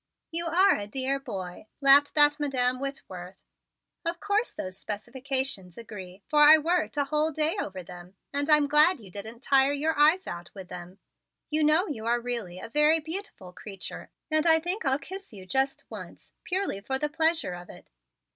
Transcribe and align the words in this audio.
"You 0.31 0.47
are 0.47 0.77
a 0.79 0.87
dear 0.87 1.19
boy," 1.19 1.67
laughed 1.79 2.15
that 2.15 2.39
Madam 2.39 2.79
Whitworth. 2.79 3.35
"Of 4.03 4.19
course 4.19 4.51
those 4.51 4.75
specifications 4.75 5.77
agree, 5.77 6.23
for 6.27 6.39
I 6.39 6.57
worked 6.57 6.97
a 6.97 7.03
whole 7.03 7.31
day 7.31 7.55
over 7.61 7.83
them; 7.83 8.15
and 8.33 8.49
I'm 8.49 8.65
glad 8.65 8.99
you 8.99 9.11
didn't 9.11 9.43
tire 9.43 9.73
your 9.73 9.95
eyes 9.95 10.25
out 10.25 10.49
with 10.55 10.69
them. 10.69 10.97
You 11.51 11.63
know 11.63 11.85
you 11.87 12.07
are 12.07 12.19
really 12.19 12.57
a 12.57 12.67
very 12.69 12.99
beautiful 12.99 13.53
creature 13.53 14.09
and 14.31 14.47
I 14.47 14.59
think 14.59 14.85
I'll 14.85 14.97
kiss 14.97 15.33
you 15.33 15.45
just 15.45 15.85
once, 15.91 16.33
purely 16.45 16.81
for 16.81 16.97
the 16.97 17.07
pleasure 17.07 17.53
of 17.53 17.69
it." 17.69 17.91